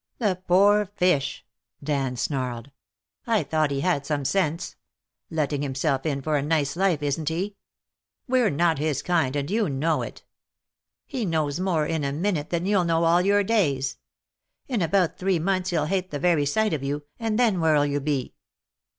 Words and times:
"The 0.17 0.41
poor 0.47 0.87
fish," 0.87 1.45
Dan 1.83 2.15
snarled. 2.15 2.71
"I 3.27 3.43
thought 3.43 3.69
he 3.69 3.81
had 3.81 4.03
some 4.03 4.25
sense. 4.25 4.75
Letting 5.29 5.61
himself 5.61 6.07
in 6.07 6.23
for 6.23 6.37
a 6.37 6.41
nice 6.41 6.75
life, 6.75 7.03
isn't 7.03 7.29
he? 7.29 7.55
We're 8.27 8.49
not 8.49 8.79
his 8.79 9.03
kind, 9.03 9.35
and 9.35 9.51
you 9.51 9.69
know 9.69 10.01
it. 10.01 10.23
He 11.05 11.23
knows 11.23 11.59
more 11.59 11.85
in 11.85 12.03
a 12.03 12.11
minute 12.11 12.49
than 12.49 12.65
you'll 12.65 12.83
know 12.85 13.03
all 13.03 13.21
your 13.21 13.43
days. 13.43 13.97
In 14.67 14.81
about 14.81 15.19
three 15.19 15.37
months 15.37 15.69
he'll 15.69 15.85
hate 15.85 16.09
the 16.09 16.17
very 16.17 16.47
sight 16.47 16.73
of 16.73 16.81
you, 16.81 17.03
and 17.19 17.37
then 17.37 17.59
where'll 17.59 17.85
you 17.85 17.99
be?" 17.99 18.33